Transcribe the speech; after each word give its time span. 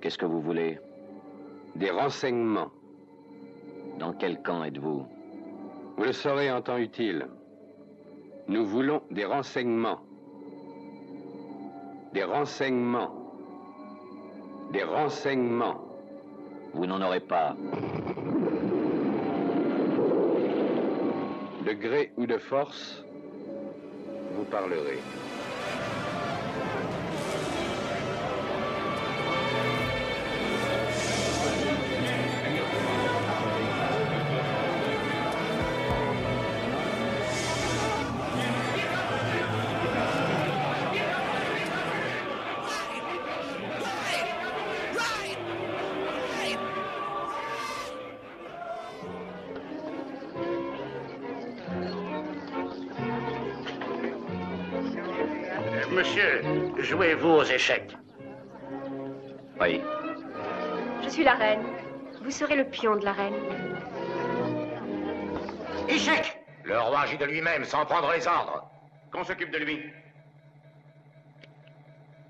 Qu'est-ce 0.00 0.16
que 0.16 0.26
vous 0.26 0.40
voulez? 0.40 0.78
Des 1.76 1.90
renseignements. 1.90 2.70
Dans 3.98 4.14
quel 4.14 4.40
camp 4.42 4.64
êtes-vous? 4.64 5.04
Vous 5.96 6.04
le 6.04 6.12
saurez 6.12 6.50
en 6.50 6.62
temps 6.62 6.78
utile. 6.78 7.26
Nous 8.48 8.64
voulons 8.64 9.02
des 9.10 9.26
renseignements. 9.26 10.00
Des 12.14 12.24
renseignements. 12.24 13.10
Des 14.72 14.84
renseignements. 14.84 15.84
Vous 16.72 16.86
n'en 16.86 17.02
aurez 17.02 17.20
pas. 17.20 17.54
De 21.66 21.72
gré 21.74 22.12
ou 22.16 22.26
de 22.26 22.38
force, 22.38 23.04
vous 24.34 24.44
parlerez. 24.44 24.98
Monsieur, 55.92 56.42
jouez-vous 56.78 57.28
aux 57.28 57.44
échecs 57.44 57.96
Oui. 59.60 59.82
Je 61.02 61.08
suis 61.08 61.24
la 61.24 61.34
reine. 61.34 61.64
Vous 62.22 62.30
serez 62.30 62.54
le 62.54 62.64
pion 62.64 62.96
de 62.96 63.04
la 63.04 63.12
reine. 63.12 63.34
Échec 65.88 66.38
Le 66.62 66.78
roi 66.78 67.00
agit 67.00 67.18
de 67.18 67.24
lui-même 67.24 67.64
sans 67.64 67.84
prendre 67.86 68.12
les 68.12 68.24
ordres. 68.28 68.70
Qu'on 69.12 69.24
s'occupe 69.24 69.50
de 69.50 69.58
lui. 69.58 69.92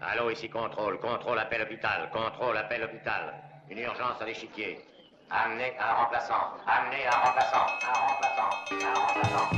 Allô, 0.00 0.30
ici 0.30 0.48
contrôle. 0.48 0.98
Contrôle, 0.98 1.38
appel 1.38 1.60
hôpital. 1.60 2.08
Contrôle, 2.12 2.56
appel 2.56 2.82
hôpital. 2.82 3.34
Une 3.68 3.78
urgence 3.78 4.22
à 4.22 4.24
l'échiquier. 4.24 4.80
Amenez 5.30 5.74
un 5.78 5.92
remplaçant. 6.02 6.54
Amenez 6.66 7.06
un 7.06 7.10
remplaçant. 7.10 7.66
Un 7.84 7.92
remplaçant. 8.08 8.50
Un 8.72 8.94
remplaçant. 8.98 9.50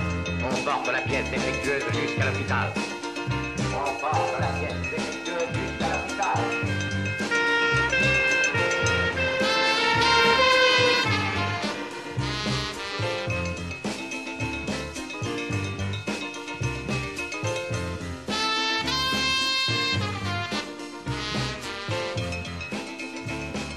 On 0.44 0.64
porte 0.64 0.92
la 0.92 1.00
pièce 1.02 1.30
défectueuse 1.30 1.84
jusqu'à 1.92 2.26
l'hôpital. 2.26 2.72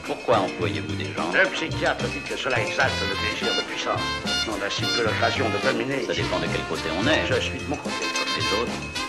Pourquoi 0.05 0.39
employez-vous 0.39 0.95
des 0.95 1.05
gens 1.05 1.31
Le 1.33 1.47
psychiatre 1.51 2.03
dit 2.05 2.19
que 2.27 2.35
cela 2.35 2.59
exalte 2.59 2.91
le 3.01 3.29
désir 3.29 3.55
de 3.55 3.61
puissance. 3.61 4.01
On 4.47 4.65
a 4.65 4.69
si 4.71 4.81
peu 4.81 5.03
l'occasion 5.03 5.45
de 5.49 5.71
dominer. 5.71 6.03
Ça 6.03 6.13
dépend 6.13 6.39
de 6.39 6.47
quel 6.47 6.63
côté 6.63 6.89
on 6.99 7.07
est. 7.07 7.27
Je 7.27 7.39
suis 7.39 7.59
de 7.59 7.67
mon 7.69 7.75
côté. 7.75 8.05
Comme 8.15 8.33
les 8.35 8.61
autres. 8.61 9.04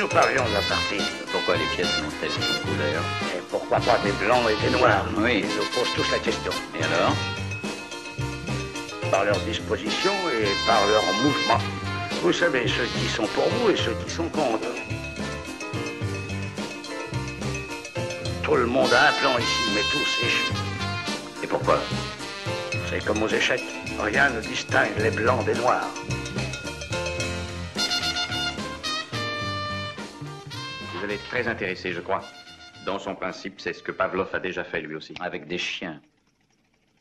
Nous 0.00 0.08
parlions 0.08 0.42
de 0.46 0.54
la 0.54 0.62
partie, 0.62 0.96
Pourquoi 1.30 1.56
les 1.56 1.76
pièces 1.76 1.98
ont-elles 1.98 2.30
une 2.30 2.70
couleur 2.70 3.02
et 3.36 3.42
pourquoi 3.50 3.78
pas 3.80 3.98
des 3.98 4.12
blancs 4.12 4.44
et 4.48 4.64
des 4.64 4.70
noirs? 4.78 5.04
Oui. 5.18 5.44
Ils 5.44 5.56
nous 5.56 5.68
posent 5.74 5.92
tous 5.94 6.10
la 6.10 6.18
question. 6.18 6.52
Et 6.74 6.82
alors? 6.82 7.14
Par 9.10 9.26
leur 9.26 9.38
disposition 9.40 10.12
et 10.32 10.46
par 10.66 10.86
leur 10.86 11.04
mouvement. 11.22 11.58
Vous 12.22 12.32
savez, 12.32 12.66
ceux 12.66 12.86
qui 12.98 13.08
sont 13.08 13.26
pour 13.34 13.46
vous 13.50 13.68
et 13.68 13.76
ceux 13.76 13.94
qui 14.02 14.10
sont 14.10 14.30
contre. 14.30 14.68
Tout 18.42 18.56
le 18.56 18.64
monde 18.64 18.90
a 18.94 19.08
un 19.10 19.12
plan 19.20 19.36
ici, 19.36 19.62
mais 19.74 19.82
tous 19.92 20.26
échouent. 20.26 20.54
Et 21.42 21.46
pourquoi? 21.46 21.78
C'est 22.88 23.04
comme 23.04 23.22
aux 23.22 23.28
échecs. 23.28 23.64
Rien 24.02 24.30
ne 24.30 24.40
distingue 24.40 24.96
les 24.98 25.10
blancs 25.10 25.44
des 25.44 25.54
noirs. 25.56 25.90
Très 31.30 31.46
intéressé, 31.46 31.92
je 31.92 32.00
crois. 32.00 32.22
Dans 32.84 32.98
son 32.98 33.14
principe, 33.14 33.60
c'est 33.60 33.72
ce 33.72 33.82
que 33.82 33.92
Pavlov 33.92 34.34
a 34.34 34.40
déjà 34.40 34.64
fait 34.64 34.80
lui 34.80 34.96
aussi. 34.96 35.14
Avec 35.20 35.46
des 35.46 35.58
chiens. 35.58 36.00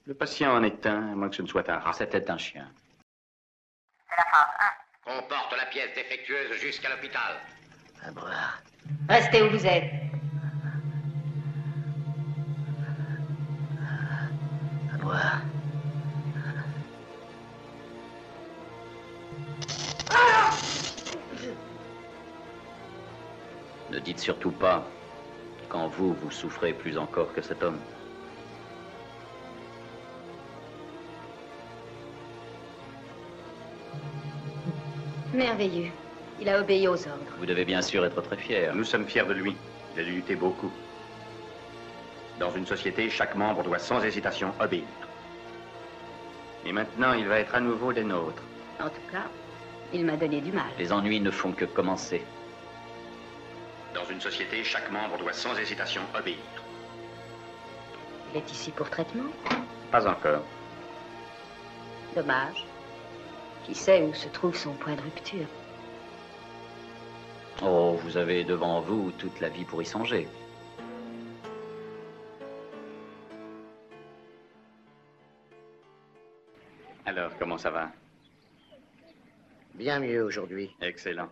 Le 0.06 0.14
patient 0.14 0.54
en 0.54 0.64
est 0.64 0.86
un, 0.86 1.12
à 1.14 1.16
moins 1.16 1.30
que 1.30 1.36
ce 1.36 1.42
ne 1.42 1.48
soit 1.48 1.68
un 1.70 1.80
rat. 1.80 1.94
C'était 1.94 2.30
un 2.30 2.38
chien. 2.38 2.68
On 5.08 5.22
porte 5.24 5.56
la 5.58 5.66
pièce 5.66 5.94
défectueuse 5.96 6.54
jusqu'à 6.62 6.90
l'hôpital. 6.90 7.38
À 8.04 8.12
boire. 8.12 8.62
Restez 9.10 9.42
où 9.42 9.50
vous 9.50 9.66
êtes. 9.66 9.92
À 14.94 14.98
boire. 14.98 15.42
Ne 24.00 24.04
dites 24.06 24.20
surtout 24.20 24.52
pas 24.52 24.88
quand 25.68 25.90
vous, 25.90 26.14
vous 26.14 26.32
souffrez 26.32 26.72
plus 26.72 26.98
encore 26.98 27.34
que 27.34 27.42
cet 27.42 27.62
homme. 27.62 27.78
Merveilleux. 35.34 35.92
Il 36.40 36.48
a 36.48 36.62
obéi 36.62 36.88
aux 36.88 36.94
ordres. 36.94 37.34
Vous 37.40 37.46
devez 37.46 37.66
bien 37.66 37.82
sûr 37.82 38.06
être 38.06 38.22
très 38.22 38.38
fier. 38.38 38.74
Nous 38.74 38.86
sommes 38.86 39.06
fiers 39.06 39.26
de 39.26 39.34
lui. 39.34 39.58
Il 39.94 40.00
a 40.00 40.04
lutté 40.06 40.38
beaucoup. 40.38 40.72
Dans 42.40 42.52
une 42.52 42.66
société, 42.66 43.10
chaque 43.10 43.36
membre 43.36 43.64
doit 43.64 43.80
sans 43.80 44.02
hésitation 44.02 44.54
obéir. 44.62 44.86
Et 46.66 46.72
maintenant, 46.72 47.12
il 47.12 47.28
va 47.28 47.40
être 47.40 47.54
à 47.54 47.60
nouveau 47.60 47.92
des 47.92 48.06
nôtres. 48.06 48.44
En 48.80 48.88
tout 48.88 49.12
cas, 49.12 49.28
il 49.92 50.06
m'a 50.06 50.16
donné 50.16 50.40
du 50.40 50.54
mal. 50.54 50.72
Les 50.78 50.94
ennuis 50.94 51.20
ne 51.20 51.32
font 51.32 51.52
que 51.52 51.66
commencer. 51.66 52.24
Dans 53.94 54.06
une 54.06 54.22
société, 54.22 54.64
chaque 54.64 54.92
membre 54.92 55.18
doit 55.18 55.34
sans 55.34 55.58
hésitation 55.58 56.02
obéir. 56.18 56.38
Il 58.32 58.38
est 58.38 58.52
ici 58.52 58.72
pour 58.72 58.90
traitement. 58.90 59.30
Pas 59.92 60.08
encore. 60.08 60.44
Dommage. 62.16 62.66
Qui 63.66 63.74
sait 63.74 64.04
où 64.04 64.14
se 64.14 64.28
trouve 64.30 64.56
son 64.56 64.74
point 64.74 64.96
de 64.96 65.02
rupture 65.02 65.48
Oh, 67.62 67.98
vous 68.04 68.18
avez 68.18 68.44
devant 68.44 68.80
vous 68.82 69.12
toute 69.18 69.40
la 69.40 69.50
vie 69.50 69.66
pour 69.66 69.82
y 69.82 69.86
songer. 69.86 70.28
Alors, 77.06 77.32
comment 77.40 77.58
ça 77.58 77.72
va? 77.72 77.92
Bien 79.74 80.00
mieux 80.00 80.24
aujourd'hui. 80.24 80.76
Excellent. 80.82 81.30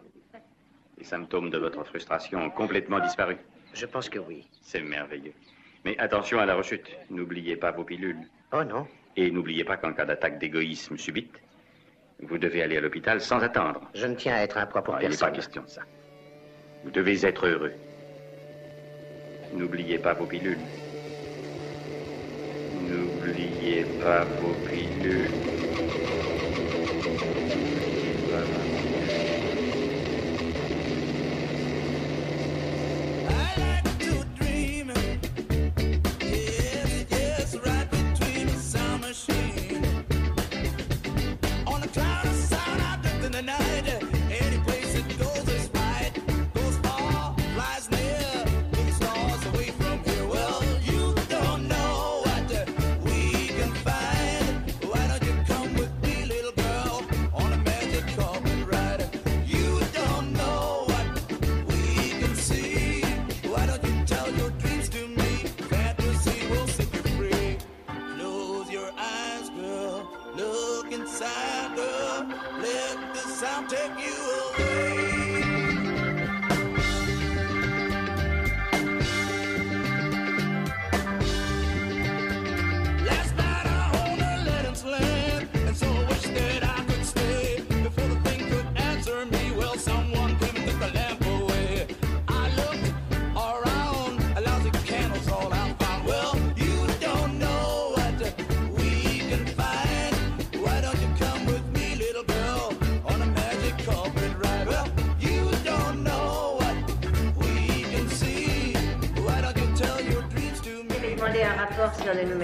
Les 0.97 1.03
symptômes 1.03 1.49
de 1.49 1.57
votre 1.57 1.83
frustration 1.85 2.39
ont 2.45 2.49
complètement 2.49 2.99
disparu. 2.99 3.37
Je 3.73 3.85
pense 3.85 4.09
que 4.09 4.19
oui. 4.19 4.47
C'est 4.61 4.81
merveilleux. 4.81 5.33
Mais 5.85 5.97
attention 5.99 6.39
à 6.39 6.45
la 6.45 6.55
rechute. 6.55 6.89
N'oubliez 7.09 7.55
pas 7.55 7.71
vos 7.71 7.83
pilules. 7.83 8.27
Oh 8.51 8.63
non. 8.63 8.87
Et 9.15 9.29
n'oubliez 9.31 9.63
pas 9.63 9.77
qu'en 9.77 9.93
cas 9.93 10.05
d'attaque 10.05 10.39
d'égoïsme 10.39 10.97
subite, 10.97 11.33
vous 12.21 12.37
devez 12.37 12.63
aller 12.63 12.77
à 12.77 12.81
l'hôpital 12.81 13.21
sans 13.21 13.39
attendre. 13.39 13.81
Je 13.93 14.07
ne 14.07 14.15
tiens 14.15 14.35
à 14.35 14.41
être 14.41 14.57
un 14.57 14.65
pour 14.65 14.95
Ah, 14.95 14.99
il 15.03 15.09
n'est 15.09 15.17
pas 15.17 15.31
question 15.31 15.61
de 15.63 15.67
ça. 15.67 15.81
Vous 16.83 16.91
devez 16.91 17.25
être 17.25 17.47
heureux. 17.47 17.73
N'oubliez 19.53 19.99
pas 19.99 20.13
vos 20.13 20.25
pilules. 20.25 20.57
N'oubliez 22.89 23.83
pas 24.01 24.23
vos 24.23 24.53
pilules. 24.67 25.46
Hey! 33.57 33.96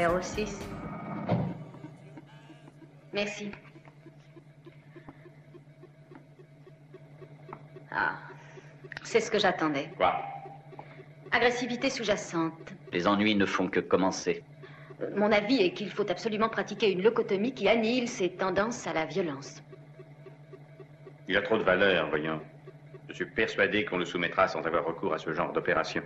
Numéro 0.03 0.21
6. 0.21 0.59
Merci. 3.13 3.51
Ah, 7.89 8.15
c'est 9.03 9.21
ce 9.21 9.31
que 9.31 9.39
j'attendais. 9.39 9.89
Quoi? 9.95 10.13
Agressivité 11.31 11.89
sous-jacente. 11.89 12.73
Les 12.91 13.07
ennuis 13.07 13.35
ne 13.35 13.45
font 13.45 13.69
que 13.69 13.79
commencer. 13.79 14.44
Euh, 15.01 15.11
Mon 15.15 15.31
avis 15.31 15.61
est 15.61 15.71
qu'il 15.71 15.89
faut 15.89 16.09
absolument 16.11 16.50
pratiquer 16.50 16.91
une 16.91 17.01
locotomie 17.01 17.53
qui 17.53 17.69
annihile 17.69 18.09
ces 18.09 18.29
tendances 18.29 18.85
à 18.88 18.94
la 18.94 19.05
violence. 19.05 19.63
Il 21.29 21.38
a 21.38 21.41
trop 21.41 21.57
de 21.57 21.63
valeur, 21.63 22.09
voyons. 22.09 22.41
Je 23.07 23.13
suis 23.13 23.25
persuadé 23.25 23.85
qu'on 23.85 23.97
le 23.97 24.05
soumettra 24.05 24.50
sans 24.50 24.63
avoir 24.63 24.83
recours 24.85 25.13
à 25.13 25.17
ce 25.17 25.33
genre 25.33 25.53
d'opération. 25.53 26.03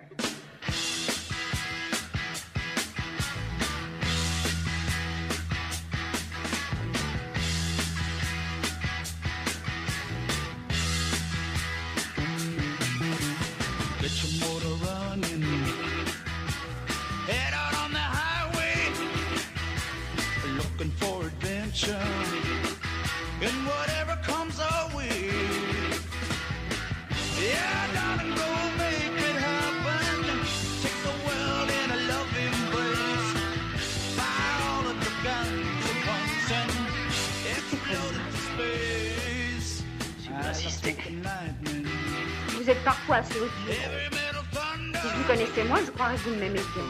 Je 45.88 45.92
croirais 45.92 46.16
que 46.16 46.30
vous 46.30 46.36
m'aimez 46.36 46.60
bien. 46.60 46.84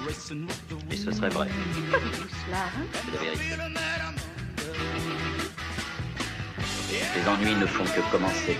Et 0.91 0.97
ce 0.97 1.11
serait 1.11 1.29
vrai. 1.29 1.47
Tout 1.47 1.53
cela, 2.45 2.63
hein 2.65 2.85
C'est 2.91 3.11
la 3.13 3.19
vérité. 3.21 3.43
Les 7.15 7.27
ennuis 7.27 7.55
ne 7.55 7.65
font 7.67 7.83
que 7.83 8.11
commencer. 8.11 8.57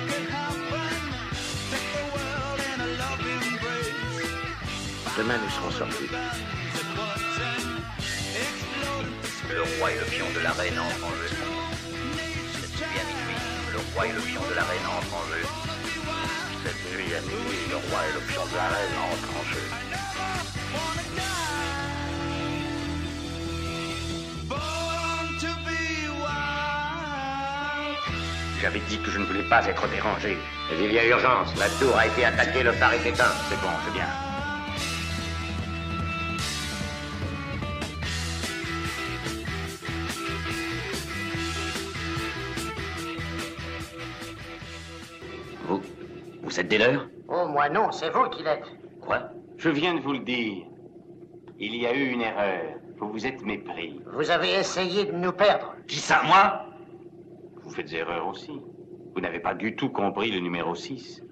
Demain, 5.18 5.38
nous 5.44 5.50
serons 5.50 5.72
sortis. 5.72 6.10
Le 9.50 9.62
roi 9.80 9.92
et 9.92 9.95
le 9.98 10.06
pion 10.06 10.25
de 10.36 10.40
la 10.44 10.51
reine 10.51 10.78
entrent 10.78 11.07
en 11.07 11.16
jeu. 11.18 11.30
Cette 12.62 12.78
nuit 12.78 13.00
à 13.01 13.06
minuit, 13.10 13.42
le 13.74 13.80
roi 13.94 14.06
et 14.06 14.12
le 14.12 14.22
pion 14.22 14.42
de 14.48 14.56
la 14.56 14.63
reine 14.63 14.86
entrent 14.86 15.16
en 15.16 15.25
jeu. 15.33 15.44
Cette 16.63 16.94
nuit 16.94 17.16
à 17.16 17.22
minuit, 17.22 17.63
le 17.72 17.78
roi 17.78 18.00
et 18.07 18.13
le 18.13 18.19
pion 18.31 18.45
de 18.45 18.56
la 18.56 18.68
reine 18.68 18.98
entrent 19.12 19.38
en 19.40 19.44
jeu. 19.51 20.06
J'avais 28.60 28.80
dit 28.90 29.00
que 29.00 29.12
je 29.12 29.19
ne 29.19 29.24
voulais 29.24 29.48
pas 29.48 29.66
être 29.66 29.88
dérangé. 29.88 30.38
Mais 30.72 30.84
il 30.84 30.92
y 30.92 31.00
a 31.00 31.06
urgence. 31.08 31.56
La 31.58 31.69
tour 31.80 31.96
a 31.96 32.08
été 32.08 32.25
attaquée, 32.25 32.64
le 32.64 32.74
phare 32.74 32.94
est 32.96 33.08
éteint. 33.08 33.31
C'est 33.48 33.62
bon, 33.62 33.69
c'est 33.86 33.94
bien. 33.94 34.08
Vous 45.68 45.81
Vous 46.44 46.60
êtes 46.60 46.68
des 46.68 46.80
leurs? 46.80 47.08
Oh, 47.30 47.48
moi 47.48 47.69
non, 47.69 47.92
c'est 47.92 48.10
vous 48.10 48.28
qui 48.30 48.44
l'êtes. 48.44 48.66
Quoi? 49.00 49.37
Je 49.57 49.69
viens 49.69 49.95
de 49.95 50.00
vous 50.00 50.13
le 50.13 50.19
dire. 50.19 50.65
Il 51.59 51.75
y 51.75 51.88
a 51.88 51.94
eu 51.95 52.12
une 52.12 52.21
erreur. 52.21 52.75
Vous 52.98 53.12
vous 53.12 53.25
êtes 53.25 53.44
mépris. 53.44 54.00
Vous 54.13 54.30
avez 54.30 54.54
essayé 54.54 55.06
de 55.06 55.12
nous 55.12 55.31
perdre. 55.31 55.75
Qui 55.88 55.98
ça, 55.98 56.21
moi? 56.24 56.65
Vous 57.63 57.69
faites 57.71 57.92
erreur 57.94 58.27
aussi. 58.27 58.62
Vous 59.13 59.21
n'avez 59.21 59.39
pas 59.39 59.56
du 59.56 59.75
tout 59.75 59.89
compris 59.89 60.31
le 60.31 60.39
numéro 60.39 60.75
6. 60.75 61.24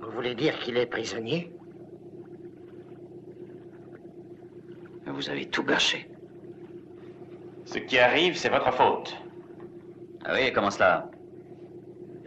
Vous 0.00 0.10
voulez 0.10 0.34
dire 0.34 0.58
qu'il 0.58 0.76
est 0.76 0.86
prisonnier? 0.86 1.52
Vous 5.06 5.30
avez 5.30 5.46
tout 5.46 5.62
gâché. 5.62 6.08
Ce 7.64 7.78
qui 7.78 7.98
arrive, 7.98 8.36
c'est 8.36 8.48
votre 8.48 8.72
faute. 8.72 9.16
Ah 10.24 10.34
oui, 10.34 10.52
comment 10.52 10.70
cela? 10.70 11.08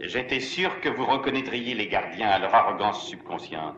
J'étais 0.00 0.40
sûr 0.40 0.80
que 0.80 0.88
vous 0.88 1.04
reconnaîtriez 1.04 1.74
les 1.74 1.86
gardiens 1.86 2.28
à 2.30 2.38
leur 2.38 2.54
arrogance 2.54 3.06
subconsciente. 3.08 3.76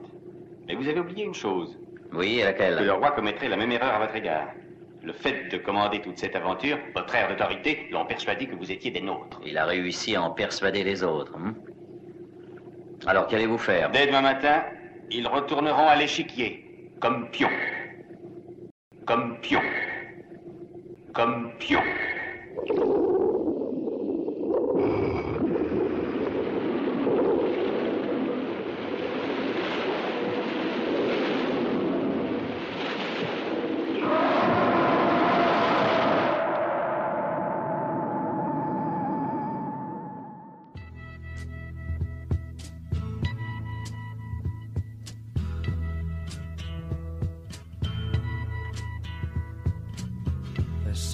Mais 0.69 0.75
vous 0.75 0.89
avez 0.89 1.01
oublié 1.01 1.25
une 1.25 1.35
chose. 1.35 1.79
Oui, 2.13 2.37
et 2.39 2.41
Que 2.41 2.47
laquelle 2.47 2.85
le 2.85 2.93
roi 2.93 3.11
commettrait 3.11 3.49
la 3.49 3.57
même 3.57 3.73
erreur 3.73 3.95
à 3.95 3.99
votre 3.99 4.15
égard. 4.15 4.49
Le 5.03 5.13
fait 5.13 5.49
de 5.51 5.57
commander 5.59 6.01
toute 6.01 6.19
cette 6.19 6.37
aventure, 6.37 6.79
votre 6.95 7.13
air 7.15 7.29
d'autorité 7.29 7.89
l'ont 7.91 8.05
persuadé 8.07 8.47
que 8.47 8.55
vous 8.55 8.71
étiez 8.71 8.93
des 8.93 9.01
nôtres. 9.01 9.41
Il 9.45 9.59
a 9.59 9.65
réussi 9.65 10.15
à 10.15 10.23
en 10.23 10.31
persuader 10.31 10.85
les 10.85 11.03
autres. 11.03 11.33
hein? 11.37 11.55
Alors 13.07 13.27
qu'allez-vous 13.27 13.59
faire? 13.59 13.91
Dès 13.91 14.07
demain 14.07 14.21
matin, 14.23 14.63
ils 15.11 15.27
retourneront 15.27 15.89
à 15.89 15.97
l'échiquier, 15.97 16.65
comme 17.01 17.29
pions. 17.31 17.49
Comme 19.05 19.41
pions. 19.41 19.61
Comme 21.13 21.51
pions. 21.59 21.83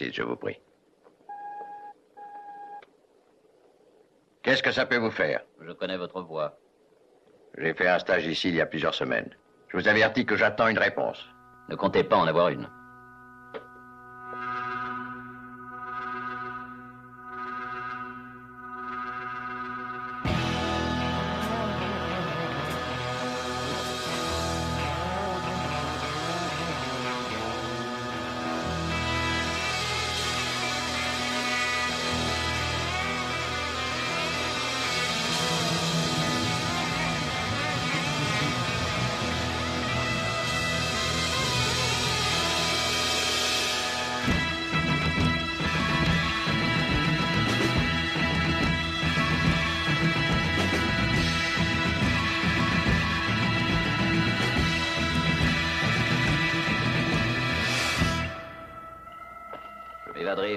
Numéro 0.00 0.12
6, 0.12 0.12
je 0.12 0.22
vous 0.22 0.36
prie. 0.36 0.58
Qu'est-ce 4.42 4.62
que 4.62 4.72
ça 4.72 4.86
peut 4.86 4.98
vous 4.98 5.10
faire? 5.10 5.40
Je 5.60 5.72
connais 5.72 5.96
votre 5.96 6.22
voix. 6.22 6.58
J'ai 7.58 7.74
fait 7.74 7.88
un 7.88 7.98
stage 7.98 8.26
ici 8.26 8.50
il 8.50 8.56
y 8.56 8.60
a 8.60 8.66
plusieurs 8.66 8.94
semaines. 8.94 9.34
Je 9.68 9.76
vous 9.76 9.88
avertis 9.88 10.26
que 10.26 10.36
j'attends 10.36 10.68
une 10.68 10.78
réponse. 10.78 11.24
Ne 11.68 11.76
comptez 11.76 12.04
pas 12.04 12.16
en 12.16 12.26
avoir 12.26 12.48
une. 12.48 12.68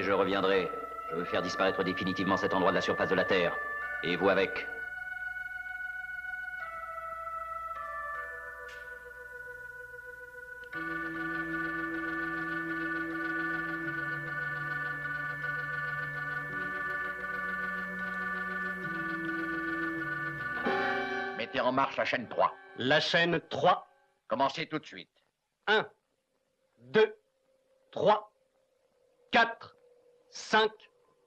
Je 0.09 0.13
reviendrai. 0.13 0.71
Je 1.11 1.17
veux 1.17 1.23
faire 1.23 1.43
disparaître 1.43 1.83
définitivement 1.83 2.35
cet 2.35 2.55
endroit 2.55 2.71
de 2.71 2.75
la 2.75 2.81
surface 2.81 3.09
de 3.09 3.15
la 3.15 3.25
Terre. 3.25 3.55
Et 4.01 4.15
vous 4.15 4.29
avec. 4.29 4.67
Mettez 21.37 21.59
en 21.59 21.71
marche 21.71 21.97
la 21.97 22.05
chaîne 22.05 22.27
3. 22.27 22.51
La 22.77 22.99
chaîne 22.99 23.39
3. 23.49 23.87
Commencez 24.27 24.65
tout 24.65 24.79
de 24.79 24.85
suite. 24.87 25.23
1, 25.67 25.87
2, 26.79 27.15
3, 27.91 28.31
4, 29.31 29.75
5, 30.31 30.71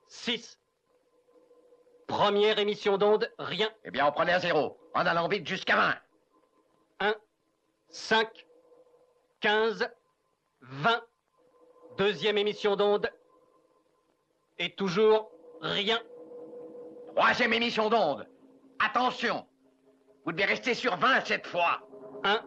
6. 0.09 0.59
Première 2.07 2.59
émission 2.59 2.99
d'onde, 2.99 3.31
rien. 3.39 3.71
Eh 3.85 3.91
bien, 3.91 4.07
on 4.07 4.13
prenait 4.13 4.33
à 4.33 4.41
zéro, 4.41 4.79
en 4.95 5.07
allant 5.07 5.29
vite 5.29 5.47
jusqu'à 5.47 5.77
20. 5.77 5.95
1, 7.01 7.15
5, 7.89 8.47
15, 9.41 9.89
20. 10.61 11.03
Deuxième 11.97 12.39
émission 12.39 12.77
d'onde. 12.77 13.11
Et 14.59 14.75
toujours 14.75 15.31
rien. 15.61 16.01
Troisième 17.15 17.53
émission 17.53 17.91
d'onde. 17.91 18.29
Attention 18.79 19.47
Vous 20.25 20.33
devez 20.33 20.45
rester 20.45 20.75
sur 20.75 20.97
20 20.97 21.25
cette 21.25 21.47
fois. 21.47 21.81
1, 22.25 22.43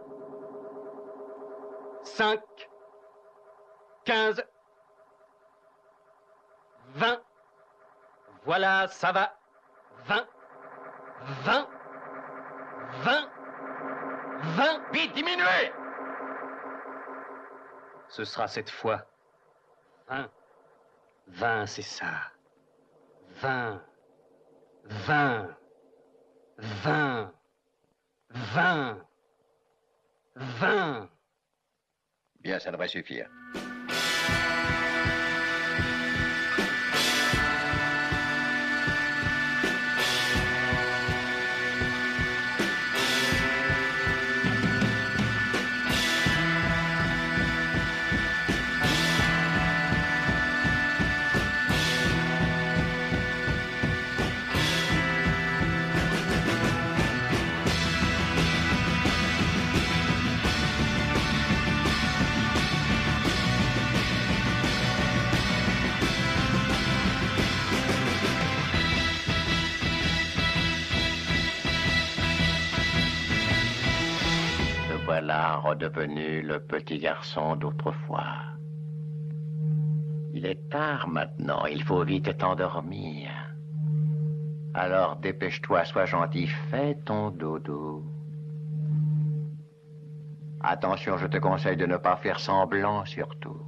5, 2.03 2.41
15, 4.05 4.43
20. 6.95 7.21
Voilà, 8.45 8.87
ça 8.87 9.11
va. 9.11 9.37
20, 10.05 10.27
20, 11.43 11.69
20, 13.03 13.29
20. 14.55 14.91
Vite, 14.91 15.13
diminuez 15.13 15.71
Ce 18.07 18.23
sera 18.23 18.47
cette 18.47 18.69
fois. 18.69 19.05
20. 20.07 20.29
20, 21.27 21.65
c'est 21.65 21.81
ça. 21.81 22.31
20. 23.41 23.81
20. 24.85 25.57
20. 26.57 27.33
20. 28.29 29.07
20. 30.35 31.09
Bien, 32.41 32.59
ça 32.59 32.71
devrait 32.71 32.87
suffire. 32.87 33.27
Voilà 75.15 75.55
redevenu 75.59 76.41
le 76.41 76.59
petit 76.59 76.99
garçon 76.99 77.55
d'autrefois. 77.55 78.35
Il 80.33 80.45
est 80.45 80.69
tard 80.69 81.07
maintenant, 81.07 81.65
il 81.67 81.83
faut 81.83 82.03
vite 82.03 82.37
t'endormir. 82.37 83.31
Alors 84.73 85.15
dépêche-toi, 85.15 85.85
sois 85.85 86.03
gentil, 86.03 86.47
fais 86.69 86.95
ton 87.05 87.29
dodo. 87.29 88.03
Attention, 90.59 91.15
je 91.15 91.27
te 91.27 91.37
conseille 91.37 91.77
de 91.77 91.85
ne 91.85 91.95
pas 91.95 92.17
faire 92.17 92.41
semblant 92.41 93.05
surtout. 93.05 93.61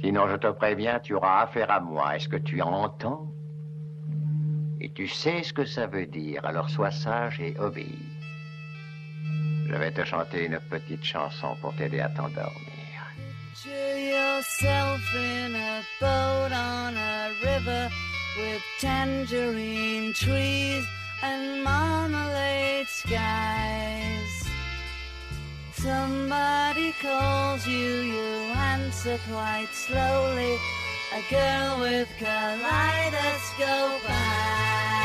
Sinon, 0.00 0.28
je 0.28 0.36
te 0.36 0.52
préviens, 0.52 1.00
tu 1.00 1.14
auras 1.14 1.42
affaire 1.42 1.72
à 1.72 1.80
moi. 1.80 2.14
Est-ce 2.14 2.28
que 2.28 2.36
tu 2.36 2.62
entends? 2.62 3.26
Et 4.80 4.92
tu 4.92 5.08
sais 5.08 5.42
ce 5.42 5.52
que 5.52 5.64
ça 5.64 5.88
veut 5.88 6.06
dire, 6.06 6.44
alors 6.44 6.70
sois 6.70 6.92
sage 6.92 7.40
et 7.40 7.58
obéis. 7.58 8.11
Je 9.72 9.78
vais 9.78 9.90
te 9.90 10.04
chanter 10.04 10.44
une 10.44 10.60
petite 10.60 11.02
chanson 11.02 11.56
pour 11.62 11.74
t'aider 11.74 12.00
à 12.00 12.10
t'endormir. 12.10 12.52
Picture 13.54 13.96
yourself 13.96 15.00
in 15.14 15.54
a 15.54 15.80
boat 15.98 16.52
on 16.52 16.94
a 16.94 17.30
river 17.42 17.88
with 18.36 18.62
tangerine 18.80 20.12
trees 20.12 20.84
and 21.22 21.64
marmalade 21.64 22.86
skies. 22.86 24.44
Somebody 25.72 26.92
calls 27.00 27.66
you, 27.66 28.02
you 28.12 28.52
answer 28.74 29.18
quite 29.30 29.72
slowly. 29.72 30.58
A 31.16 31.22
girl 31.30 31.80
with 31.80 32.08
kaleidoscope 32.18 34.04
eyes. 34.06 35.01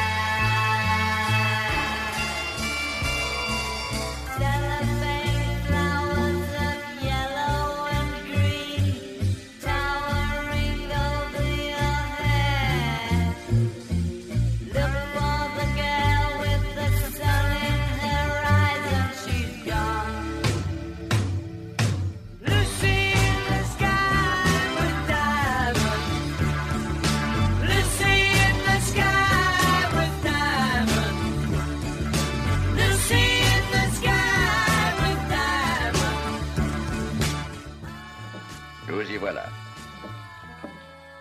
Y 39.17 39.19
voilà. 39.19 39.45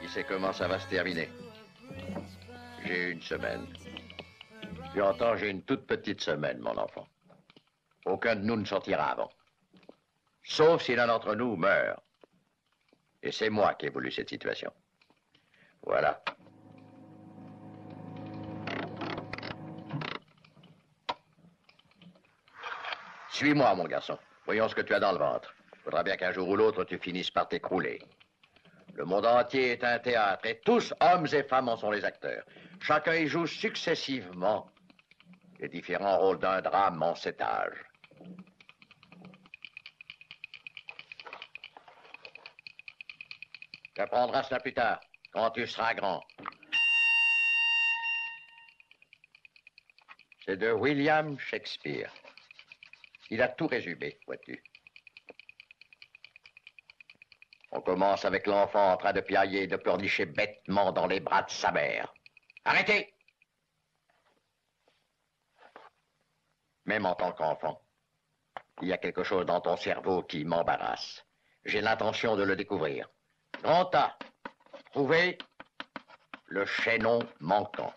Qui 0.02 0.08
sait 0.08 0.24
comment 0.24 0.52
ça 0.52 0.68
va 0.68 0.78
se 0.78 0.86
terminer 0.86 1.30
J'ai 2.84 3.12
une 3.12 3.22
semaine. 3.22 3.66
Tu 4.92 5.00
entends, 5.00 5.34
j'ai 5.36 5.48
une 5.48 5.62
toute 5.62 5.86
petite 5.86 6.20
semaine, 6.20 6.58
mon 6.58 6.76
enfant. 6.76 7.08
Aucun 8.04 8.36
de 8.36 8.42
nous 8.42 8.56
ne 8.56 8.66
sortira 8.66 9.12
avant. 9.12 9.30
Sauf 10.44 10.82
si 10.82 10.94
l'un 10.94 11.06
d'entre 11.06 11.34
nous 11.34 11.56
meurt. 11.56 12.02
Et 13.22 13.32
c'est 13.32 13.48
moi 13.48 13.72
qui 13.74 13.86
ai 13.86 13.88
voulu 13.88 14.12
cette 14.12 14.28
situation. 14.28 14.70
Voilà. 15.82 16.22
Suis-moi, 23.30 23.74
mon 23.74 23.84
garçon. 23.84 24.18
Voyons 24.44 24.68
ce 24.68 24.74
que 24.74 24.82
tu 24.82 24.92
as 24.92 25.00
dans 25.00 25.12
le 25.12 25.18
ventre. 25.18 25.55
Faudra 25.86 26.02
bien 26.02 26.16
qu'un 26.16 26.32
jour 26.32 26.48
ou 26.48 26.56
l'autre, 26.56 26.82
tu 26.82 26.98
finisses 26.98 27.30
par 27.30 27.46
t'écrouler. 27.46 28.00
Le 28.94 29.04
monde 29.04 29.24
entier 29.24 29.70
est 29.70 29.84
un 29.84 30.00
théâtre 30.00 30.44
et 30.44 30.58
tous, 30.64 30.92
hommes 30.98 31.28
et 31.32 31.44
femmes, 31.44 31.68
en 31.68 31.76
sont 31.76 31.92
les 31.92 32.04
acteurs. 32.04 32.42
Chacun 32.80 33.14
y 33.14 33.28
joue 33.28 33.46
successivement 33.46 34.68
les 35.60 35.68
différents 35.68 36.18
rôles 36.18 36.40
d'un 36.40 36.60
drame 36.60 37.00
en 37.04 37.14
cet 37.14 37.40
âge. 37.40 37.84
Tu 43.94 44.00
apprendras 44.00 44.42
cela 44.42 44.58
plus 44.58 44.74
tard, 44.74 44.98
quand 45.32 45.52
tu 45.52 45.68
seras 45.68 45.94
grand. 45.94 46.20
C'est 50.44 50.56
de 50.56 50.72
William 50.72 51.38
Shakespeare. 51.38 52.12
Il 53.30 53.40
a 53.40 53.46
tout 53.46 53.68
résumé, 53.68 54.18
vois-tu. 54.26 54.60
On 57.76 57.83
commence 57.83 58.25
avec 58.25 58.47
l'enfant 58.47 58.92
en 58.92 58.97
train 58.97 59.12
de 59.12 59.21
piailler 59.21 59.64
et 59.64 59.66
de 59.66 59.76
pleurnicher 59.76 60.25
bêtement 60.25 60.92
dans 60.92 61.06
les 61.06 61.21
bras 61.21 61.42
de 61.42 61.50
sa 61.50 61.71
mère. 61.73 62.11
Arrêtez 62.64 63.12
Même 66.87 67.04
en 67.04 67.14
tant 67.14 67.33
qu'enfant, 67.33 67.83
il 68.80 68.88
y 68.88 68.95
a 68.95 68.97
quelque 68.97 69.25
chose 69.25 69.45
dans 69.45 69.61
ton 69.61 69.76
cerveau 69.76 70.23
qui 70.23 70.47
m'embarrasse. 70.47 71.26
J'ai 71.66 71.83
l'intention 71.83 72.35
de 72.35 72.45
le 72.45 72.56
découvrir. 72.56 73.11
Grand 73.62 73.95
A, 73.95 74.16
trouver 74.92 75.37
le 76.47 76.64
chaînon 76.64 77.18
manquant. 77.40 77.92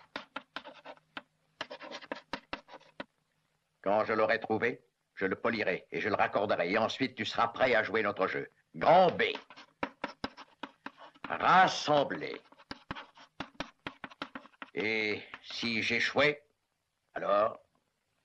Quand 3.81 4.03
je 4.03 4.11
l'aurai 4.11 4.41
trouvé, 4.41 4.83
je 5.15 5.25
le 5.25 5.37
polirai 5.37 5.87
et 5.89 6.01
je 6.01 6.09
le 6.09 6.15
raccorderai. 6.15 6.69
Et 6.69 6.77
ensuite, 6.77 7.15
tu 7.15 7.23
seras 7.23 7.47
prêt 7.47 7.75
à 7.75 7.83
jouer 7.83 8.03
notre 8.03 8.27
jeu. 8.27 8.49
Grand 8.75 9.09
B. 9.11 9.23
Rassembler. 11.29 12.41
Et 14.73 15.21
si 15.43 15.81
j'échouais, 15.83 16.41
alors, 17.13 17.59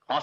grand 0.07 0.21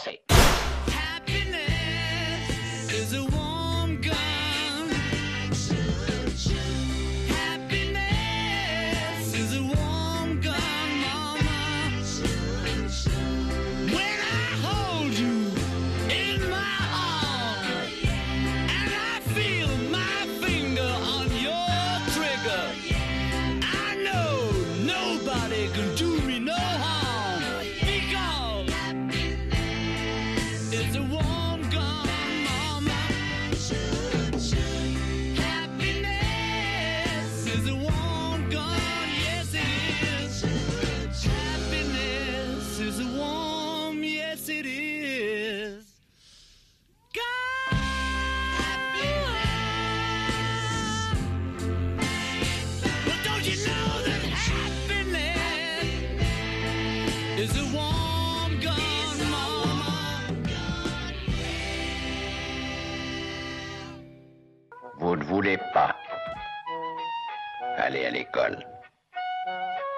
aller 67.82 68.06
à 68.06 68.10
l'école. 68.10 68.58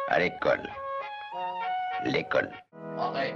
À 0.09 0.19
l'école. 0.19 0.63
L'école. 2.05 2.51
Entrez. 2.99 3.35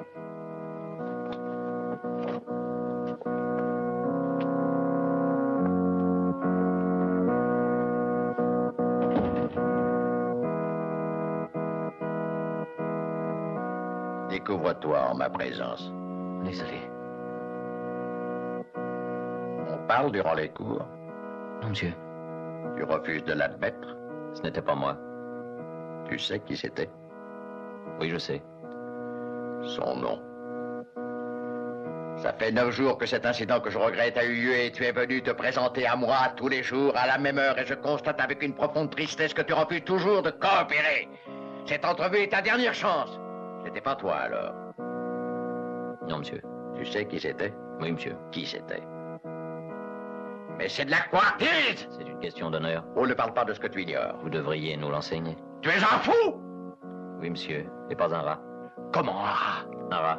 Découvre-toi 14.31 15.11
en 15.11 15.15
ma 15.15 15.29
présence. 15.29 15.93
Désolé. 16.45 16.81
On 19.69 19.77
parle 19.87 20.13
durant 20.13 20.35
les 20.35 20.49
cours. 20.49 20.87
Non, 21.63 21.69
monsieur. 21.69 21.93
Tu 22.77 22.85
refuses 22.85 23.25
de 23.25 23.33
l'admettre. 23.35 23.98
Ce 24.35 24.43
n'était 24.43 24.62
pas 24.62 24.75
moi. 24.75 24.97
Tu 26.09 26.19
sais 26.19 26.41
qui 26.41 26.57
c'était 26.57 26.88
Oui, 28.01 28.09
je 28.11 28.19
sais. 28.19 28.43
Son 29.62 29.97
nom. 29.97 30.23
Ça 32.19 32.33
fait 32.33 32.51
neuf 32.51 32.71
jours 32.73 32.99
que 32.99 33.07
cet 33.07 33.27
incident 33.27 33.61
que 33.61 33.71
je 33.71 33.79
regrette 33.79 34.17
a 34.19 34.25
eu 34.25 34.35
lieu 34.35 34.55
et 34.55 34.73
tu 34.73 34.85
es 34.85 34.91
venu 34.93 35.23
te 35.23 35.31
présenter 35.31 35.87
à 35.87 35.95
moi 35.95 36.17
tous 36.37 36.49
les 36.49 36.64
jours 36.64 36.93
à 36.97 37.07
la 37.07 37.17
même 37.17 37.38
heure 37.38 37.59
et 37.59 37.64
je 37.67 37.75
constate 37.75 38.21
avec 38.21 38.43
une 38.43 38.55
profonde 38.55 38.91
tristesse 38.91 39.33
que 39.35 39.43
tu 39.43 39.53
refuses 39.53 39.85
toujours 39.85 40.23
de 40.23 40.31
coopérer. 40.31 41.09
Cette 41.67 41.85
entrevue 41.85 42.19
est 42.19 42.33
ta 42.33 42.43
dernière 42.43 42.75
chance. 42.75 43.21
C'était 43.64 43.81
pas 43.81 43.95
toi 43.95 44.17
alors. 44.17 44.55
Non, 46.09 46.19
monsieur. 46.19 46.43
Tu 46.77 46.87
sais 46.87 47.05
qui 47.07 47.21
c'était? 47.21 47.53
Oui, 47.81 47.93
monsieur. 47.93 48.17
Qui 48.33 48.47
c'était? 48.47 48.83
Mais 50.59 50.68
c'est 50.68 50.85
de 50.85 50.90
la 50.90 51.03
couardise 51.03 51.88
C'est 51.97 52.03
une 52.03 52.18
question 52.18 52.51
d'honneur. 52.51 52.85
On 52.97 53.07
ne 53.07 53.14
parle 53.14 53.33
pas 53.33 53.44
de 53.44 53.55
ce 53.55 53.61
que 53.61 53.68
tu 53.68 53.83
ignores. 53.83 54.16
Vous 54.18 54.29
devriez 54.29 54.77
nous 54.77 54.90
l'enseigner. 54.90 55.37
Tu 55.62 55.68
es 55.68 55.77
un 55.77 55.99
fou 56.01 56.12
Oui, 57.21 57.31
monsieur. 57.31 57.71
Et 57.90 57.94
pas 57.94 58.12
un 58.12 58.23
rat. 58.23 58.40
Comment 58.92 59.25
un 59.25 59.31
rat 59.33 59.66
Un 59.92 59.99
rat. 59.99 60.18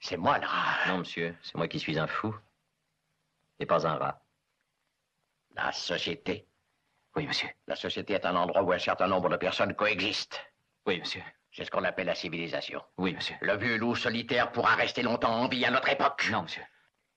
C'est 0.00 0.16
moi 0.16 0.38
le 0.38 0.46
rat. 0.46 0.88
Non, 0.88 0.98
monsieur. 0.98 1.36
C'est 1.42 1.54
moi 1.54 1.68
qui 1.68 1.78
suis 1.78 1.96
un 1.96 2.08
fou. 2.08 2.34
Et 3.60 3.66
pas 3.66 3.86
un 3.86 3.94
rat. 3.94 4.20
La 5.54 5.70
société. 5.70 6.48
Oui, 7.14 7.26
monsieur. 7.28 7.48
La 7.68 7.76
société 7.76 8.14
est 8.14 8.26
un 8.26 8.34
endroit 8.34 8.62
où 8.64 8.72
un 8.72 8.78
certain 8.80 9.06
nombre 9.06 9.28
de 9.28 9.36
personnes 9.36 9.74
coexistent. 9.74 10.40
Oui, 10.86 10.98
monsieur. 10.98 11.22
C'est 11.52 11.64
ce 11.64 11.70
qu'on 11.70 11.84
appelle 11.84 12.06
la 12.06 12.16
civilisation. 12.16 12.82
Oui, 12.98 13.14
monsieur. 13.14 13.36
Le 13.40 13.56
vieux 13.56 13.76
loup 13.78 13.94
solitaire 13.94 14.50
pourra 14.50 14.74
rester 14.74 15.02
longtemps 15.02 15.32
en 15.34 15.48
vie 15.48 15.64
à 15.64 15.70
notre 15.70 15.88
époque. 15.88 16.28
Non, 16.30 16.42
monsieur. 16.42 16.62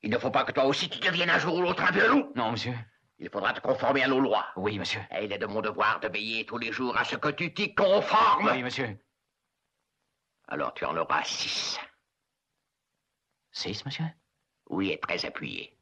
Il 0.02 0.10
ne 0.10 0.18
faut 0.18 0.32
pas 0.32 0.46
que 0.46 0.52
toi 0.52 0.66
aussi 0.66 0.90
tu 0.90 1.00
deviennes 1.00 1.30
un 1.30 1.40
jour 1.40 1.56
ou 1.56 1.62
l'autre 1.62 1.84
un 1.84 1.92
vieux 1.92 2.08
loup. 2.10 2.32
Non, 2.36 2.52
monsieur. 2.52 2.74
Il 3.18 3.30
faudra 3.30 3.54
te 3.54 3.60
conformer 3.60 4.04
à 4.04 4.08
nos 4.08 4.20
lois. 4.20 4.48
Oui, 4.56 4.80
monsieur. 4.80 5.02
Et 5.12 5.26
il 5.26 5.34
est 5.34 5.38
de 5.38 5.46
mon 5.46 5.62
devoir 5.62 6.00
de 6.00 6.08
veiller 6.08 6.46
tous 6.46 6.58
les 6.58 6.72
jours 6.72 6.98
à 6.98 7.04
ce 7.04 7.18
que 7.18 7.30
tu 7.30 7.54
t'y 7.54 7.76
conformes. 7.76 8.50
Oui, 8.50 8.64
monsieur. 8.64 8.98
Alors 10.48 10.74
tu 10.74 10.86
en 10.86 10.96
auras 10.96 11.24
six. 11.24 11.80
Six, 13.52 13.86
monsieur? 13.86 14.06
Oui, 14.70 14.92
et 14.92 15.00
très 15.00 15.26
appuyé. 15.26 15.78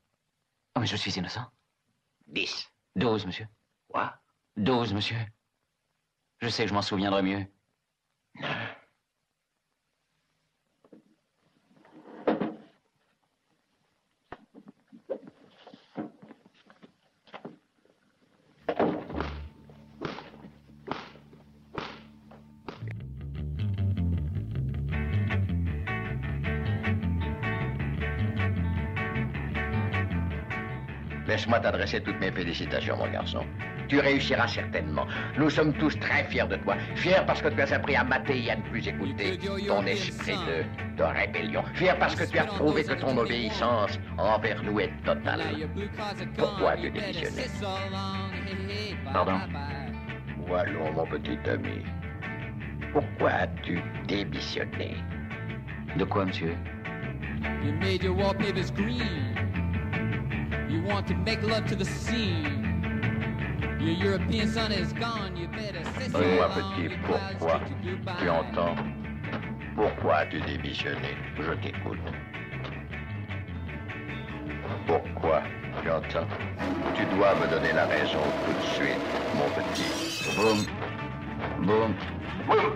Oh, 0.75 0.79
mais 0.79 0.87
je 0.87 0.95
suis 0.95 1.11
innocent. 1.11 1.45
Dix. 2.25 2.69
Douze, 2.95 3.25
monsieur. 3.25 3.47
Quoi? 3.87 4.13
Douze, 4.55 4.93
monsieur. 4.93 5.17
Je 6.39 6.49
sais 6.49 6.63
que 6.63 6.69
je 6.69 6.73
m'en 6.73 6.81
souviendrai 6.81 7.21
mieux. 7.21 7.45
Laisse-moi 31.37 31.59
t'adresser 31.59 32.01
toutes 32.01 32.19
mes 32.19 32.31
félicitations, 32.31 32.97
mon 32.97 33.11
garçon. 33.11 33.45
Tu 33.87 33.99
réussiras 33.99 34.47
certainement. 34.47 35.05
Nous 35.37 35.51
sommes 35.51 35.71
tous 35.71 35.95
très 35.99 36.23
fiers 36.23 36.47
de 36.47 36.55
toi. 36.55 36.75
Fiers 36.95 37.21
parce 37.27 37.43
que 37.43 37.49
tu 37.49 37.61
as 37.61 37.71
appris 37.73 37.95
à 37.95 38.03
mater 38.03 38.43
et 38.43 38.49
à 38.49 38.55
ne 38.55 38.63
plus 38.63 38.87
écouter 38.87 39.37
ton 39.67 39.85
esprit 39.85 40.33
de, 40.33 40.97
de 40.97 41.03
rébellion. 41.03 41.63
Fiers 41.75 41.93
parce 41.99 42.15
que 42.15 42.23
tu 42.23 42.39
as 42.39 42.45
prouvé 42.45 42.83
que 42.83 42.95
ton 42.95 43.15
obéissance 43.15 43.99
envers 44.17 44.63
nous 44.63 44.79
est 44.79 44.91
totale. 45.05 45.41
Pourquoi 46.35 46.71
as-tu 46.71 46.89
démissionné 46.89 47.43
Pardon 49.13 49.39
allons, 50.55 50.91
mon 50.93 51.05
petit 51.05 51.37
ami. 51.47 51.85
Pourquoi 52.93 53.29
as-tu 53.29 53.79
démissionné? 54.07 54.95
De 55.97 56.03
quoi, 56.03 56.25
monsieur? 56.25 56.55
You 57.63 57.73
made 57.73 58.01
your 58.01 58.15
wallpapers 58.15 58.71
green. 58.71 59.36
You 60.69 60.81
want 60.81 61.07
to 61.07 61.15
make 61.15 61.41
love 61.43 61.65
to 61.67 61.75
the 61.75 61.85
scene. 61.85 62.77
Your 63.79 63.95
European 63.95 64.49
sun 64.49 64.71
is 64.73 64.91
gone. 64.91 65.37
You 65.37 65.47
better 65.47 65.81
say 65.97 66.09
so 66.09 66.19
long. 66.19 66.51
petit, 66.51 66.89
pourquoi. 67.05 67.61
Tu 68.19 68.29
entends? 68.29 68.75
Pourquoi 69.75 70.15
as-tu 70.17 70.41
démissionné? 70.41 71.15
Je 71.39 71.53
t'écoute. 71.61 71.99
Pourquoi 74.87 75.43
Tu 75.81 75.89
entends? 75.89 76.27
Tu 76.95 77.05
dois 77.15 77.35
me 77.35 77.47
donner 77.47 77.71
la 77.71 77.85
raison 77.85 78.19
tout 78.45 78.53
de 78.53 78.65
suite, 78.75 78.99
mon 79.35 79.49
petit. 79.51 80.35
Boum. 80.35 80.65
Boum. 81.65 81.93
Boum. 82.47 82.73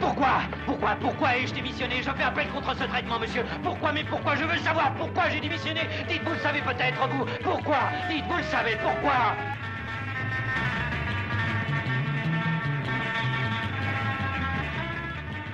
Pourquoi? 0.00 0.40
Pourquoi? 0.64 0.96
Pourquoi 1.00 1.36
ai-je 1.36 1.52
démissionné? 1.54 2.02
Je 2.02 2.10
fais 2.10 2.22
appel 2.22 2.48
contre 2.48 2.74
ce 2.76 2.84
traitement, 2.84 3.18
monsieur. 3.18 3.44
Pourquoi? 3.62 3.92
Mais 3.92 4.04
pourquoi? 4.04 4.34
Je 4.34 4.44
veux 4.44 4.54
le 4.54 4.60
savoir. 4.60 4.94
Pourquoi 4.94 5.28
j'ai 5.28 5.40
démissionné 5.40 5.82
Dites, 6.08 6.22
vous 6.24 6.32
le 6.32 6.38
savez 6.38 6.60
peut-être, 6.62 7.08
vous. 7.08 7.26
Pourquoi? 7.42 7.78
Dites, 8.08 8.24
vous 8.26 8.38
le 8.38 8.42
savez. 8.44 8.76
Pourquoi? 8.82 9.36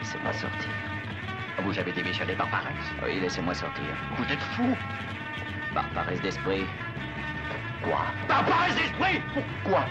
Laissez-moi 0.01 0.33
sortir. 0.33 0.71
Vous 1.65 1.79
avez 1.79 1.93
démissionné 1.93 2.35
par 2.35 2.49
paresse? 2.49 2.93
Oui, 3.03 3.19
laissez-moi 3.21 3.55
sortir. 3.55 3.85
Vous 4.17 4.25
êtes 4.33 4.43
fou 4.55 4.77
Par 5.75 5.89
paresse 5.91 6.21
d'esprit. 6.21 6.65
Quoi? 7.83 8.05
Par 8.29 8.45
paresse 8.45 8.77
d'esprit? 8.77 9.21
Pourquoi? 9.35 9.87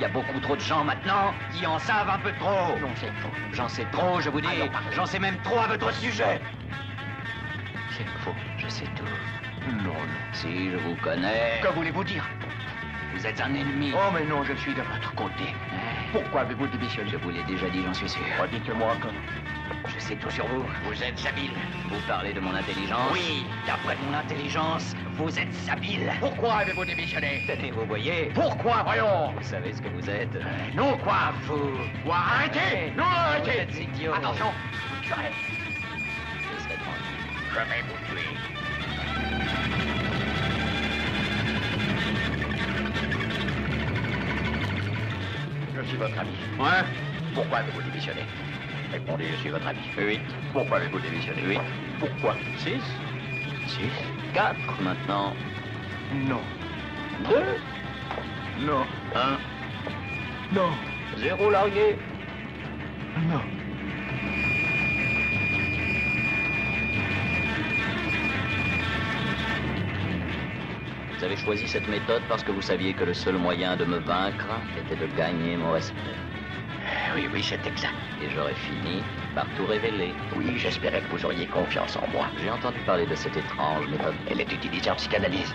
Il 0.00 0.04
y 0.04 0.06
a 0.06 0.08
beaucoup 0.08 0.40
trop 0.40 0.56
de 0.56 0.60
gens 0.62 0.82
maintenant 0.82 1.34
qui 1.52 1.66
en 1.66 1.78
savent 1.78 2.08
un 2.08 2.18
peu 2.20 2.32
trop. 2.40 2.74
Non, 2.80 2.88
c'est 2.96 3.12
faux. 3.20 3.28
J'en 3.52 3.68
sais 3.68 3.84
trop, 3.92 4.18
je 4.18 4.30
vous 4.30 4.40
dis. 4.40 4.48
Pardon. 4.72 4.88
J'en 4.92 5.04
sais 5.04 5.18
même 5.18 5.36
trop 5.42 5.58
à 5.58 5.66
votre 5.66 5.92
sujet. 5.92 6.40
C'est 7.90 8.06
faux, 8.24 8.34
je 8.56 8.66
sais 8.66 8.86
tout. 8.96 9.04
Non, 9.70 9.92
non. 9.92 9.94
Si, 10.32 10.70
je 10.70 10.78
vous 10.78 10.94
connais. 11.02 11.60
Que 11.62 11.68
voulez-vous 11.74 12.02
dire? 12.04 12.26
Vous 13.14 13.26
êtes 13.26 13.42
un 13.42 13.52
ennemi. 13.52 13.92
Oh, 13.94 14.10
mais 14.14 14.24
non, 14.24 14.42
je 14.42 14.54
suis 14.54 14.72
de 14.72 14.80
votre 14.80 15.14
côté. 15.14 15.54
Pourquoi 16.12 16.40
avez-vous 16.40 16.68
démissionné? 16.68 17.10
Je 17.10 17.18
vous 17.18 17.28
l'ai 17.28 17.42
déjà 17.42 17.68
dit, 17.68 17.82
j'en 17.84 17.92
suis 17.92 18.08
sûr. 18.08 18.22
Dites-moi 18.50 18.94
encore. 18.94 19.12
Sais 20.00 20.16
tout 20.16 20.30
sur 20.30 20.46
vous. 20.46 20.64
Vous 20.84 21.02
êtes 21.02 21.24
habile. 21.26 21.50
Vous 21.88 22.00
parlez 22.08 22.32
de 22.32 22.40
mon 22.40 22.54
intelligence 22.54 23.12
Oui, 23.12 23.44
d'après 23.66 23.96
mon 23.96 24.16
intelligence, 24.16 24.94
vous 25.14 25.38
êtes 25.38 25.54
habile. 25.70 26.10
Pourquoi 26.20 26.54
avez-vous 26.54 26.84
démissionné? 26.84 27.44
Tenez, 27.46 27.70
vous 27.70 27.84
voyez. 27.84 28.30
Pourquoi, 28.34 28.82
voyons? 28.82 29.32
Vous 29.36 29.42
savez 29.42 29.72
ce 29.72 29.80
que 29.82 29.88
vous 29.88 30.08
êtes 30.10 30.34
Non, 30.74 30.96
quoi, 30.98 31.32
vous 31.46 31.78
Quoi, 32.04 32.16
arrêtez 32.16 32.92
Non, 32.96 33.04
arrêtez 33.04 33.66
Vous 33.70 33.78
êtes 33.78 33.88
idiot. 33.94 34.14
Attention, 34.14 34.46
vous 34.90 35.02
tuerez. 35.06 35.32
Je 36.40 36.62
serai 36.62 36.74
tranquille. 36.74 37.20
Je 37.50 37.58
vais 37.58 37.82
vous 37.82 38.14
tuer. 38.14 39.40
Je 45.76 45.82
suis 45.88 45.96
votre 45.96 46.18
ami. 46.18 46.30
Ouais 46.58 46.84
Pourquoi 47.34 47.58
avez-vous 47.58 47.82
démissionné? 47.82 48.22
Répondez, 48.92 49.24
je 49.32 49.36
suis 49.36 49.50
votre 49.50 49.66
ami. 49.66 49.78
Oui. 49.98 50.18
Pourquoi 50.52 50.78
avez-vous 50.78 50.98
démissionné 51.00 51.42
Oui. 51.46 51.58
Pourquoi 51.98 52.34
Six 52.58 52.80
Six 53.66 53.90
Quatre 54.34 54.80
maintenant. 54.82 55.32
Non. 56.14 56.40
Deux 57.28 58.66
Non. 58.66 58.84
Un 59.14 59.38
Non. 60.52 60.70
Zéro 61.18 61.50
largué 61.50 61.96
Non. 63.28 63.40
Vous 71.16 71.24
avez 71.24 71.36
choisi 71.36 71.68
cette 71.68 71.88
méthode 71.88 72.22
parce 72.28 72.42
que 72.42 72.50
vous 72.50 72.62
saviez 72.62 72.94
que 72.94 73.04
le 73.04 73.12
seul 73.14 73.36
moyen 73.36 73.76
de 73.76 73.84
me 73.84 73.98
vaincre 73.98 74.46
était 74.78 74.96
de 74.96 75.06
gagner 75.16 75.56
mon 75.56 75.72
respect. 75.72 76.16
Oui, 77.14 77.28
oui, 77.32 77.42
c'est 77.42 77.66
exact. 77.66 77.94
Et 78.22 78.30
j'aurais 78.34 78.54
fini 78.54 79.02
par 79.34 79.46
tout 79.56 79.66
révéler. 79.66 80.14
Oui, 80.36 80.56
j'espérais 80.56 81.00
que 81.00 81.08
vous 81.16 81.24
auriez 81.24 81.46
confiance 81.46 81.96
en 81.96 82.06
moi. 82.08 82.26
J'ai 82.40 82.50
entendu 82.50 82.78
parler 82.86 83.06
de 83.06 83.14
cette 83.14 83.36
étrange 83.36 83.86
méthode. 83.88 84.14
Elle 84.30 84.40
est 84.40 84.52
utilisée 84.52 84.90
en 84.90 84.94
psychanalyse. 84.94 85.52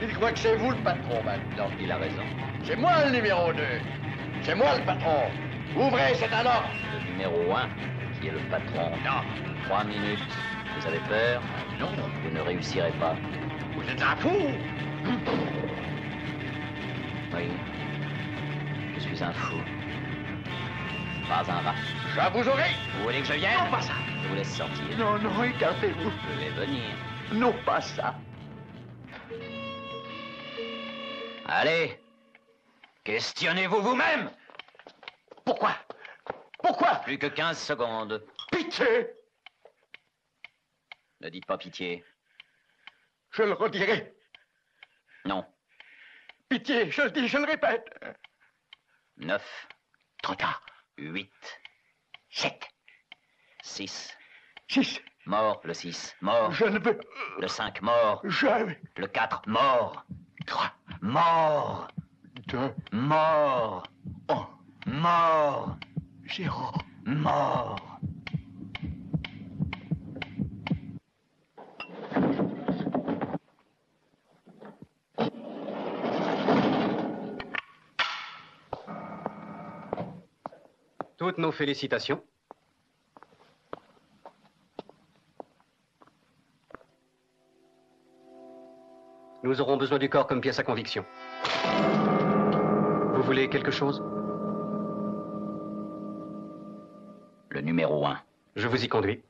Il 0.00 0.14
croit 0.14 0.32
que 0.32 0.38
c'est 0.38 0.56
vous 0.56 0.70
le 0.70 0.76
patron 0.76 1.22
maintenant. 1.24 1.70
Il 1.80 1.90
a 1.90 1.96
raison. 1.96 2.22
C'est 2.62 2.76
moi 2.76 3.04
le 3.04 3.10
numéro 3.10 3.52
2. 3.52 3.62
C'est 4.42 4.54
moi 4.54 4.76
le 4.78 4.84
patron. 4.84 5.24
Ouvrez, 5.76 6.14
c'est 6.14 6.32
un 6.32 6.46
ordre. 6.46 6.68
Le 6.92 7.10
numéro 7.10 7.52
1, 7.52 7.68
qui 8.20 8.28
est 8.28 8.32
le 8.32 8.38
patron. 8.50 8.90
Non. 9.04 9.22
Trois 9.64 9.84
minutes. 9.84 10.20
Vous 10.78 10.86
avez 10.86 11.00
peur 11.00 11.42
Non. 11.78 11.90
Vous 12.22 12.30
ne 12.30 12.40
réussirez 12.40 12.92
pas. 12.92 13.14
Vous 13.74 13.82
êtes 13.82 14.02
un 14.02 14.16
fou 14.16 14.30
Oui. 17.34 17.50
Je 18.94 19.00
suis 19.00 19.22
un 19.22 19.32
fou. 19.32 19.56
Pas 21.28 21.44
un 21.50 21.60
rat. 21.60 21.74
Je 22.14 22.38
vous 22.38 22.48
aurai 22.48 22.70
Vous 22.96 23.04
voulez 23.04 23.20
que 23.20 23.26
je 23.26 23.32
vienne 23.34 23.58
Non, 23.64 23.70
pas 23.70 23.80
ça. 23.80 23.92
Je 24.22 24.28
vous 24.28 24.34
laisse 24.34 24.56
sortir. 24.56 24.98
Non, 24.98 25.18
non, 25.18 25.42
écartez-vous. 25.44 26.10
Je 26.10 26.44
vais 26.44 26.50
venir. 26.66 26.82
Non, 27.32 27.54
pas 27.64 27.80
ça. 27.80 28.14
Allez. 31.46 32.00
Questionnez-vous 33.04 33.80
vous-même. 33.82 34.30
Pourquoi? 35.44 35.72
Pourquoi? 36.62 36.96
Plus 37.04 37.18
que 37.18 37.26
15 37.26 37.58
secondes. 37.58 38.22
Pitié 38.50 39.10
Ne 41.24 41.30
dites 41.30 41.46
pas 41.46 41.56
pitié. 41.56 42.04
Je 43.30 43.44
le 43.44 43.54
redirai. 43.54 44.14
Non. 45.24 45.46
Pitié, 46.50 46.90
je 46.90 47.00
le 47.00 47.10
dis, 47.12 47.28
je 47.28 47.38
le 47.38 47.44
répète. 47.44 47.88
Neuf. 49.16 49.66
Trop 50.22 50.34
tard. 50.34 50.66
Huit. 50.98 51.60
Sept. 52.30 52.68
Six. 53.62 54.14
Six. 54.68 55.00
Mort, 55.24 55.62
le 55.64 55.72
six. 55.72 56.14
Mort. 56.20 56.52
Je 56.52 56.66
ne 56.66 56.78
veux. 56.78 57.00
Le 57.40 57.48
cinq, 57.48 57.80
mort. 57.80 58.20
Jamais. 58.24 58.78
Le 58.98 59.06
quatre, 59.06 59.40
mort. 59.48 60.04
Trois. 60.46 60.74
Mort. 61.00 61.88
Deux. 62.48 62.74
Mort. 62.92 63.86
Un. 64.28 64.46
Mort. 64.86 65.78
Zéro. 66.28 66.70
Mort. 67.06 67.83
Toutes 81.34 81.42
nos 81.42 81.50
félicitations. 81.50 82.22
Nous 89.42 89.60
aurons 89.60 89.76
besoin 89.76 89.98
du 89.98 90.08
corps 90.08 90.28
comme 90.28 90.40
pièce 90.40 90.60
à 90.60 90.62
conviction. 90.62 91.04
Vous 93.14 93.22
voulez 93.24 93.48
quelque 93.48 93.72
chose? 93.72 94.00
Le 97.48 97.62
numéro 97.62 98.06
un. 98.06 98.20
Je 98.54 98.68
vous 98.68 98.84
y 98.84 98.86
conduis. 98.86 99.20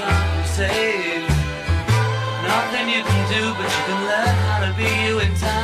compensate. 0.00 1.28
Nothing 2.46 2.86
you 2.94 3.02
can 3.02 3.22
do, 3.32 3.42
but 3.56 3.68
you 3.76 3.82
can 3.88 4.00
learn 4.10 4.34
how 4.46 4.58
to 4.66 4.70
be 4.76 4.88
you 5.06 5.20
in 5.20 5.34
time. 5.36 5.61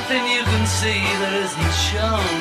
nothing 0.00 0.26
you 0.32 0.42
can 0.42 0.66
see 0.66 1.02
that 1.20 1.34
isn't 1.44 1.74
shown. 1.76 2.32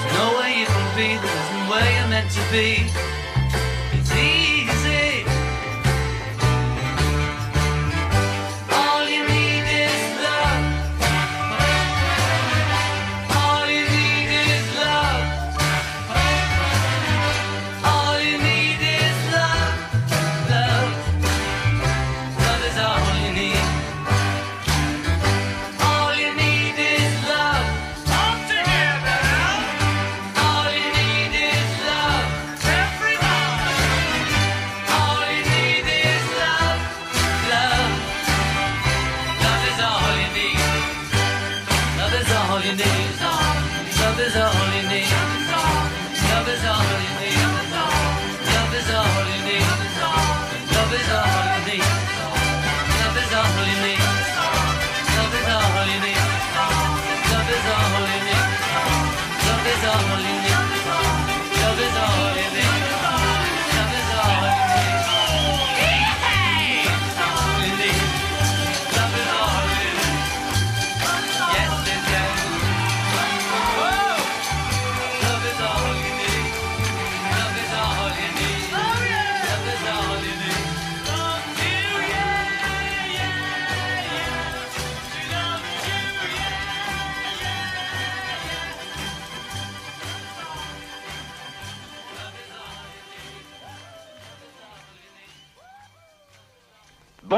There's 0.00 0.14
no 0.16 0.40
way 0.40 0.60
you 0.60 0.64
can 0.64 0.88
be 0.96 1.20
that 1.20 1.34
isn't 1.42 1.64
where 1.68 1.88
you're 1.94 2.08
meant 2.08 2.30
to 2.32 2.44
be. 2.48 3.23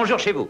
bonjour 0.07 0.21
chez 0.21 0.31
vous. 0.31 0.49